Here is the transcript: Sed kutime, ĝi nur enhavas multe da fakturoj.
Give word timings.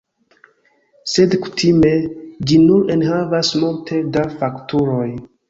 Sed 1.15 1.35
kutime, 1.43 1.91
ĝi 2.49 2.59
nur 2.63 2.89
enhavas 2.97 3.53
multe 3.67 4.03
da 4.19 4.27
fakturoj. 4.43 5.07